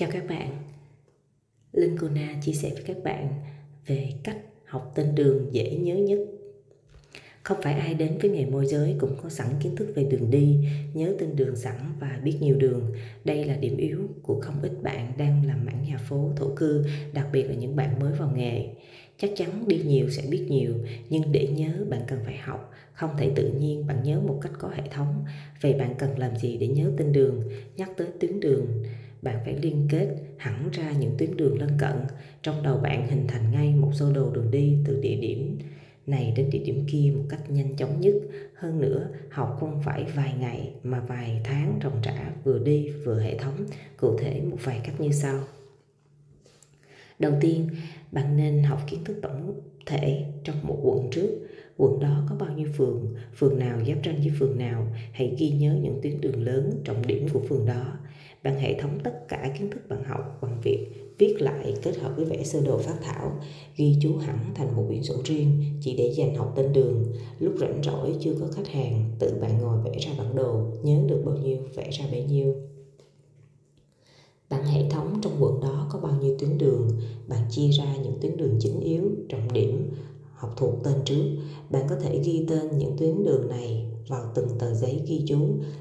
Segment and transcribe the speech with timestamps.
[0.00, 0.48] Chào các bạn
[1.72, 3.28] Linh Cô Na chia sẻ với các bạn
[3.86, 6.18] về cách học tên đường dễ nhớ nhất
[7.42, 10.30] không phải ai đến với nghề môi giới cũng có sẵn kiến thức về đường
[10.30, 12.92] đi, nhớ tên đường sẵn và biết nhiều đường.
[13.24, 16.84] Đây là điểm yếu của không ít bạn đang làm mảng nhà phố, thổ cư,
[17.12, 18.68] đặc biệt là những bạn mới vào nghề.
[19.16, 20.74] Chắc chắn đi nhiều sẽ biết nhiều,
[21.10, 24.52] nhưng để nhớ bạn cần phải học, không thể tự nhiên bạn nhớ một cách
[24.58, 25.24] có hệ thống.
[25.60, 27.42] Vậy bạn cần làm gì để nhớ tên đường?
[27.76, 28.66] Nhắc tới tuyến đường,
[29.22, 30.08] bạn phải liên kết
[30.38, 31.96] hẳn ra những tuyến đường lân cận.
[32.42, 35.58] Trong đầu bạn hình thành ngay một sơ đồ đường đi từ địa điểm
[36.06, 38.14] này đến địa điểm kia một cách nhanh chóng nhất.
[38.54, 43.20] Hơn nữa, học không phải vài ngày mà vài tháng ròng rã vừa đi vừa
[43.20, 43.66] hệ thống.
[43.96, 45.40] Cụ thể một vài cách như sau.
[47.18, 47.68] Đầu tiên,
[48.12, 51.46] bạn nên học kiến thức tổng thể trong một quận trước.
[51.80, 55.50] Quận đó có bao nhiêu phường, phường nào giáp ranh với phường nào, hãy ghi
[55.50, 57.92] nhớ những tuyến đường lớn, trọng điểm của phường đó.
[58.42, 60.86] Bạn hệ thống tất cả kiến thức bạn học bằng việc
[61.18, 63.40] viết lại kết hợp với vẽ sơ đồ phát thảo,
[63.76, 67.04] ghi chú hẳn thành một quyển sổ riêng chỉ để dành học tên đường.
[67.38, 71.00] Lúc rảnh rỗi chưa có khách hàng, tự bạn ngồi vẽ ra bản đồ, nhớ
[71.08, 72.54] được bao nhiêu vẽ ra bấy nhiêu.
[74.50, 76.88] Bạn hệ thống trong quận đó có bao nhiêu tuyến đường,
[77.28, 79.90] bạn chia ra những tuyến đường chính yếu, trọng điểm,
[80.40, 81.24] học thuộc tên trước.
[81.70, 85.38] Bạn có thể ghi tên những tuyến đường này vào từng tờ giấy ghi chú.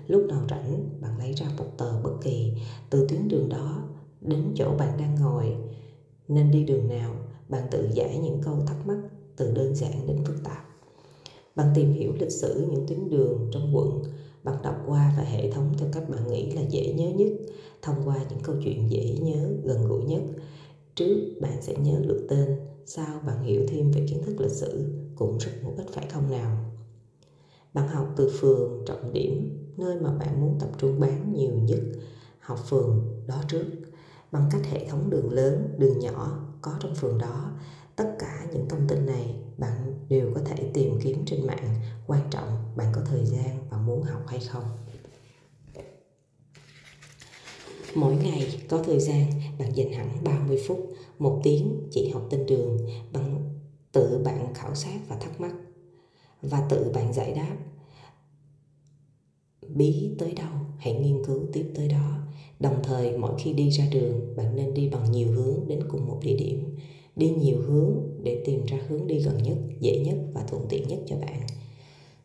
[0.08, 2.54] Lúc nào rảnh, bạn lấy ra một tờ bất kỳ.
[2.90, 3.84] Từ tuyến đường đó
[4.22, 5.56] đến chỗ bạn đang ngồi,
[6.28, 7.16] nên đi đường nào,
[7.50, 8.98] bạn tự giải những câu thắc mắc
[9.38, 10.66] từ đơn giản đến phức tạp.
[11.56, 14.04] Bạn tìm hiểu lịch sử những tuyến đường trong quận,
[14.44, 17.28] bạn đọc qua và hệ thống theo cách bạn nghĩ là dễ nhớ nhất,
[17.82, 20.22] thông qua những câu chuyện dễ nhớ, gần gũi nhất.
[20.96, 22.56] Trước bạn sẽ nhớ được tên,
[22.90, 26.32] sao bạn hiểu thêm về kiến thức lịch sử cũng rất hữu ích phải không
[26.32, 26.58] nào?
[27.74, 31.80] Bạn học từ phường trọng điểm, nơi mà bạn muốn tập trung bán nhiều nhất,
[32.40, 33.66] học phường đó trước
[34.32, 37.52] bằng cách hệ thống đường lớn, đường nhỏ có trong phường đó.
[37.96, 41.76] Tất cả những thông tin này bạn đều có thể tìm kiếm trên mạng.
[42.08, 44.64] Quan trọng bạn có thời gian và muốn học hay không.
[47.96, 48.39] Mỗi ngày
[48.70, 49.26] có thời gian
[49.60, 52.78] bạn dành hẳn 30 phút, một tiếng chỉ học tên trường
[53.14, 53.54] bằng
[53.92, 55.54] tự bạn khảo sát và thắc mắc
[56.42, 57.58] và tự bạn giải đáp.
[59.68, 62.18] Bí tới đâu hãy nghiên cứu tiếp tới đó.
[62.60, 66.08] Đồng thời mỗi khi đi ra đường bạn nên đi bằng nhiều hướng đến cùng
[66.08, 66.78] một địa điểm.
[67.16, 67.94] Đi nhiều hướng
[68.24, 71.42] để tìm ra hướng đi gần nhất dễ nhất và thuận tiện nhất cho bạn.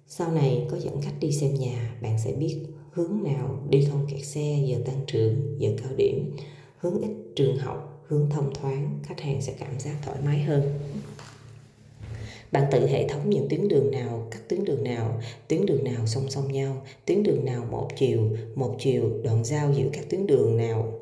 [0.07, 4.07] Sau này có dẫn khách đi xem nhà bạn sẽ biết hướng nào đi không
[4.11, 6.37] kẹt xe, giờ tăng trưởng, giờ cao điểm.
[6.79, 10.79] Hướng ít trường học, hướng thông thoáng, khách hàng sẽ cảm giác thoải mái hơn.
[12.53, 16.07] Bạn tự hệ thống những tuyến đường nào, các tuyến đường nào, tuyến đường nào
[16.07, 20.27] song song nhau, tuyến đường nào một chiều một chiều, đoạn giao giữa các tuyến
[20.27, 20.93] đường nào.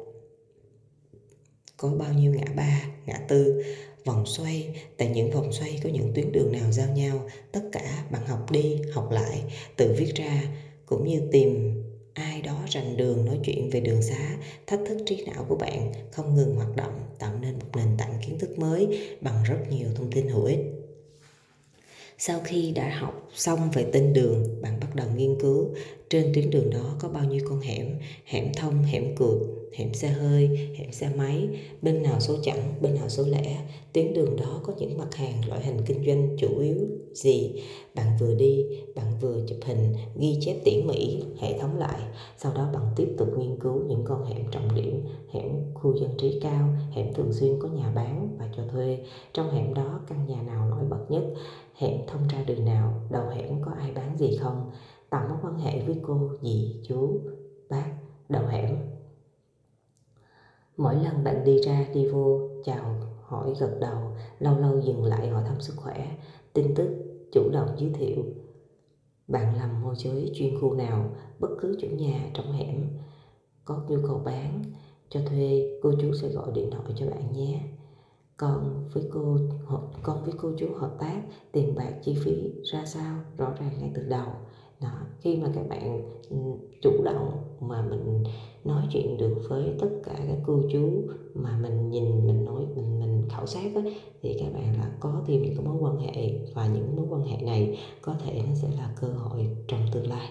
[1.77, 3.63] Có bao nhiêu ngã ba, ngã tư,
[4.05, 8.05] vòng xoay, tại những vòng xoay có những tuyến đường nào giao nhau, tất cả
[8.11, 9.43] bạn học đi, học lại,
[9.77, 10.43] tự viết ra,
[10.87, 11.82] cũng như tìm
[12.15, 14.37] ai đó rành đường nói chuyện về đường xá,
[14.67, 18.15] thách thức trí não của bạn, không ngừng hoạt động, tạo nên một nền tảng
[18.27, 20.61] kiến thức mới bằng rất nhiều thông tin hữu ích.
[22.19, 25.69] Sau khi đã học xong về tên đường, bạn bắt đầu nghiên cứu
[26.11, 27.87] trên tuyến đường đó có bao nhiêu con hẻm
[28.25, 31.49] hẻm thông, hẻm cược hẻm xe hơi, hẻm xe máy,
[31.83, 33.59] bên nào số chẵn, bên nào số lẻ.
[33.93, 36.77] Tuyến đường đó có những mặt hàng loại hình kinh doanh chủ yếu
[37.13, 37.63] gì?
[37.95, 42.01] Bạn vừa đi, bạn vừa chụp hình, ghi chép tỉ mỉ, hệ thống lại.
[42.39, 46.11] Sau đó bạn tiếp tục nghiên cứu những con hẻm trọng điểm, hẻm khu dân
[46.19, 48.99] trí cao, hẻm thường xuyên có nhà bán và cho thuê.
[49.33, 51.23] Trong hẻm đó, căn nhà nào nổi bật nhất?
[51.75, 53.01] Hẻm thông ra đường nào?
[53.11, 54.71] Đầu hẻm có ai bán gì không?
[55.11, 57.21] Tạo mối quan hệ với cô, dì, chú,
[57.69, 57.87] bác.
[58.29, 58.72] Đầu hẻm
[60.83, 63.99] mỗi lần bạn đi ra, đi vô, chào, hỏi, gật đầu,
[64.39, 66.17] lâu lâu dừng lại hỏi thăm sức khỏe,
[66.53, 66.89] tin tức
[67.33, 68.25] chủ động giới thiệu.
[69.29, 72.89] Bạn làm môi giới chuyên khu nào, bất cứ chủ nhà, trong hẻm,
[73.65, 74.63] có nhu cầu bán,
[75.09, 77.61] cho thuê, cô chú sẽ gọi điện thoại cho bạn nhé.
[78.37, 79.39] Còn với cô
[80.03, 81.23] con với cô chú hợp tác,
[81.53, 84.27] tiền bạc chi phí ra sao, rõ ràng ngay từ đầu.
[84.81, 86.37] Đó, khi mà các bạn ừ,
[86.83, 88.25] chủ động mà mình
[88.65, 91.03] nói chuyện được với tất cả các cô chú
[91.35, 93.83] mà mình nhìn mình nói mình, mình khảo sát á,
[94.23, 97.23] thì các bạn là có thêm những cái mối quan hệ và những mối quan
[97.23, 100.31] hệ này có thể nó sẽ là cơ hội trong tương lai.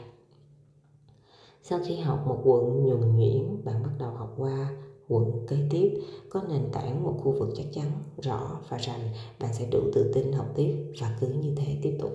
[1.64, 4.72] Sau khi học một quận nhuần nhuyễn bạn bắt đầu học qua
[5.08, 7.86] quận kế tiếp có nền tảng một khu vực chắc chắn
[8.22, 9.00] rõ và rành
[9.40, 12.12] bạn sẽ đủ tự tin học tiếp và cứ như thế tiếp tục.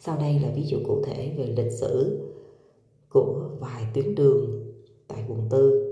[0.00, 2.20] Sau đây là ví dụ cụ thể về lịch sử
[3.14, 4.72] của vài tuyến đường
[5.08, 5.90] tại quận tư.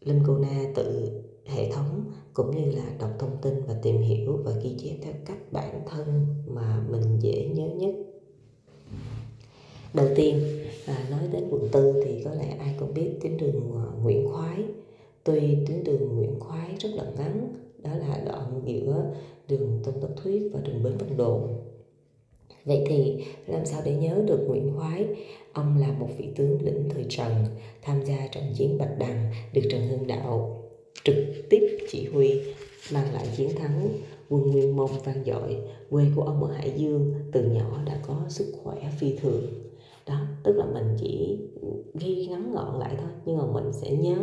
[0.00, 1.10] Linh Cô Na tự
[1.44, 5.12] hệ thống cũng như là đọc thông tin và tìm hiểu và ghi chép theo
[5.26, 7.94] cách bản thân mà mình dễ nhớ nhất.
[9.94, 10.40] Đầu tiên
[10.86, 14.28] à, nói đến quận tư thì có lẽ ai cũng biết tuyến đường à, Nguyễn
[14.32, 14.64] Khoái.
[15.24, 17.52] Tuy tuyến đường Nguyễn Khoái rất là ngắn
[17.82, 19.04] đó là đoạn giữa
[19.48, 21.48] đường Tôn Tất Thuyết và đường Bến Văn Đồn.
[22.64, 25.06] Vậy thì làm sao để nhớ được Nguyễn Khoái?
[25.52, 27.32] Ông là một vị tướng lĩnh thời Trần,
[27.82, 30.62] tham gia trận chiến Bạch Đằng, được Trần Hưng Đạo
[31.04, 31.16] trực
[31.50, 32.40] tiếp chỉ huy,
[32.92, 33.88] mang lại chiến thắng
[34.28, 35.56] quân Nguyên Mông vang dội.
[35.90, 39.42] Quê của ông ở Hải Dương, từ nhỏ đã có sức khỏe phi thường.
[40.06, 41.38] Đó, tức là mình chỉ
[41.94, 44.18] ghi ngắn gọn lại thôi, nhưng mà mình sẽ nhớ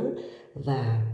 [0.53, 1.11] và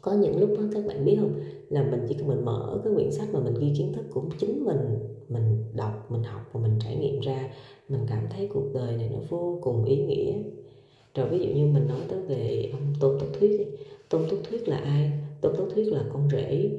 [0.00, 2.92] có những lúc đó các bạn biết không là mình chỉ cần mình mở cái
[2.94, 4.98] quyển sách mà mình ghi kiến thức của chính mình
[5.28, 7.50] mình đọc mình học và mình trải nghiệm ra
[7.88, 10.42] mình cảm thấy cuộc đời này nó vô cùng ý nghĩa.
[11.14, 13.64] Rồi ví dụ như mình nói tới về ông tôn túc thuyết đi
[14.08, 15.12] tôn túc thuyết là ai?
[15.40, 16.70] Tôn túc thuyết là con rể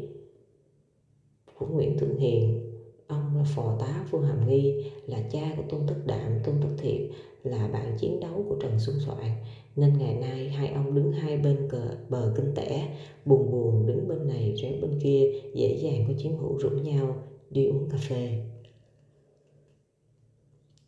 [1.59, 2.65] của nguyễn thượng hiền.
[3.07, 6.69] Ông là phò tá vương hàm nghi là cha của tôn tất đạm tôn tất
[6.77, 7.09] thiệp
[7.43, 9.31] là bạn chiến đấu của trần xuân soạn.
[9.75, 14.07] Nên ngày nay hai ông đứng hai bên cờ, bờ kinh tẻ buồn buồn đứng
[14.07, 17.15] bên này réo bên kia dễ dàng có chiến hữu rủ nhau
[17.49, 18.45] đi uống cà phê.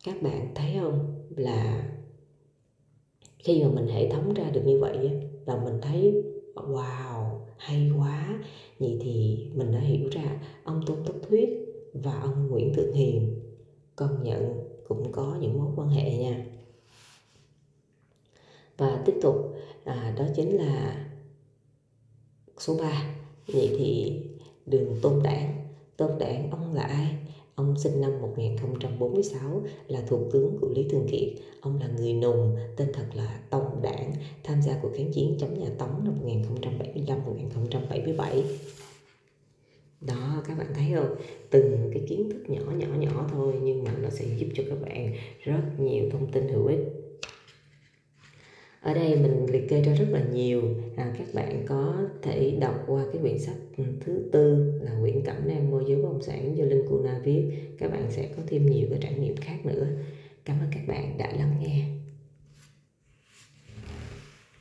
[0.04, 1.26] Các bạn thấy không?
[1.36, 1.90] Là
[3.40, 5.12] khi mà mình hệ thống ra được như vậy
[5.46, 6.24] là mình thấy
[6.56, 8.44] wow hay quá.
[8.80, 11.50] Vậy thì mình đã hiểu ra ông tôn túc thuyết
[11.94, 13.40] và ông nguyễn thượng hiền
[13.96, 16.46] công nhận cũng có những mối quan hệ nha.
[18.78, 19.36] Và tiếp tục
[19.84, 21.06] à, đó chính là
[22.58, 23.16] số 3
[23.48, 24.22] vậy thì
[24.66, 25.61] đường tôn đảng
[26.02, 27.16] tôn đảng ông là ai
[27.56, 31.30] Ông sinh năm 1046 là thuộc tướng của Lý Thường Kiệt.
[31.62, 34.14] Ông là người nùng, tên thật là Tông Đảng,
[34.44, 38.42] tham gia cuộc kháng chiến chống nhà Tống năm 1075-1077.
[40.02, 41.16] Đó, các bạn thấy không?
[41.50, 44.82] Từng cái kiến thức nhỏ nhỏ nhỏ thôi nhưng mà nó sẽ giúp cho các
[44.82, 45.14] bạn
[45.44, 47.01] rất nhiều thông tin hữu ích
[48.82, 50.62] ở đây mình liệt kê ra rất là nhiều.
[50.96, 55.36] À, các bạn có thể đọc qua cái quyển sách thứ tư là quyển cẩm
[55.48, 57.44] nang môi giới bất sản do linh cuna viết.
[57.78, 59.88] Các bạn sẽ có thêm nhiều cái trải nghiệm khác nữa.
[60.46, 62.01] Cảm ơn các bạn đã lắng nghe.